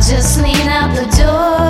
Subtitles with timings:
[0.00, 1.69] just lean out the door.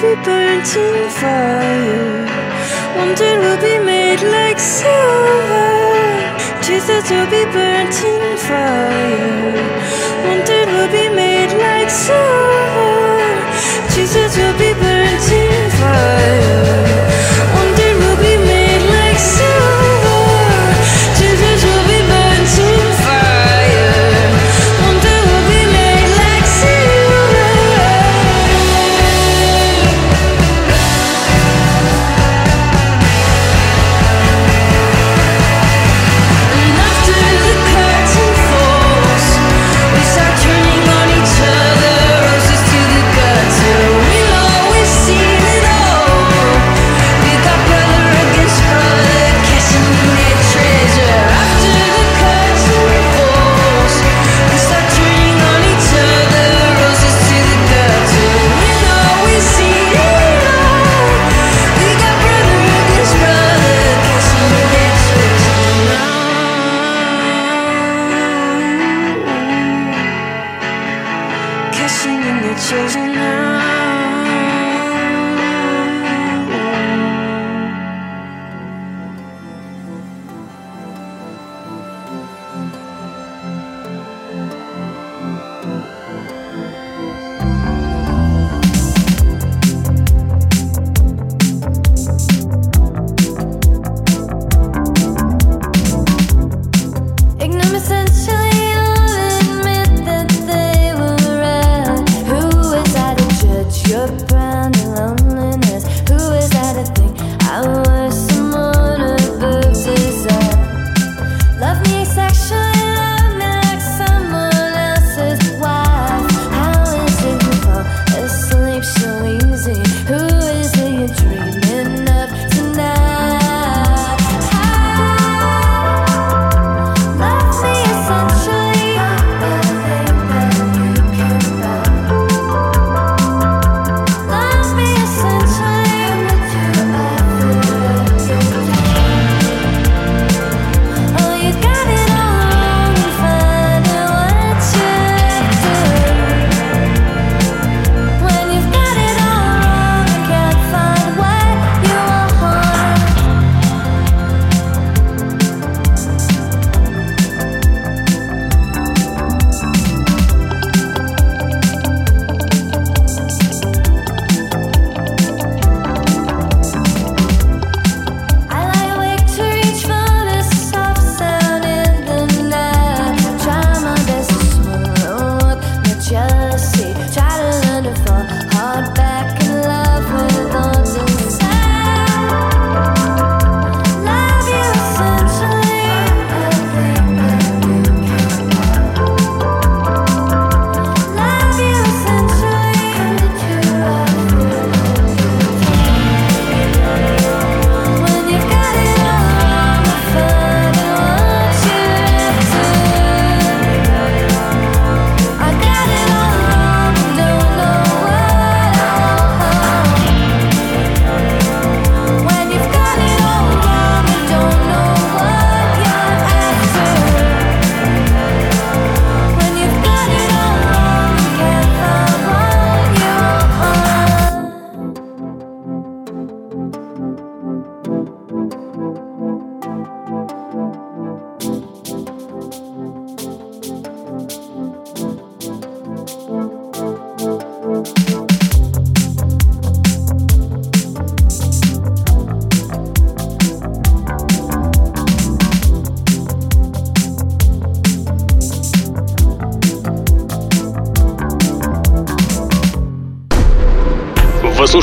[0.00, 2.26] Be burnt in fire.
[2.96, 5.96] Wonder will be made like silver.
[6.62, 7.35] Tears will be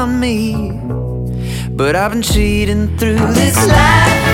[0.00, 0.80] around me.
[1.70, 4.26] But I've been cheating through this life.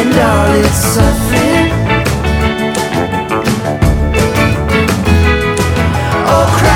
[0.00, 1.70] And all its suffering.
[6.26, 6.73] Oh, crap.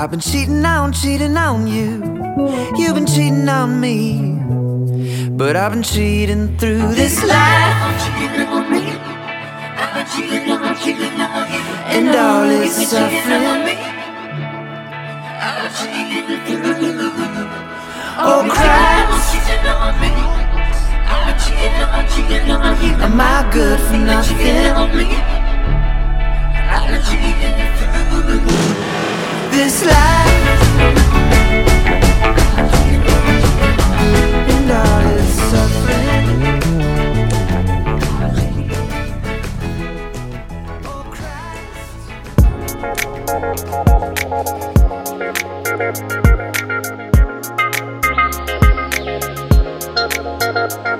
[0.00, 2.00] I've been cheating on, cheating on you.
[2.74, 4.40] You've been cheating on me.
[5.36, 7.76] But I've been cheating through this life.
[11.92, 13.76] And all this suffering.
[18.16, 19.36] Oh, Christ.
[23.02, 25.39] Am I good for nothing?
[29.60, 29.92] this life
[34.48, 36.28] and all its suffering.
[40.86, 41.04] Oh
[50.72, 50.99] Christ.